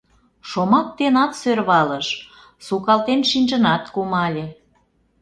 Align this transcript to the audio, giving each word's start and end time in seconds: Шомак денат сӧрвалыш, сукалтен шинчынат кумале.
Шомак 0.49 0.87
денат 0.99 1.31
сӧрвалыш, 1.41 2.07
сукалтен 2.65 3.21
шинчынат 3.29 3.83
кумале. 3.93 4.45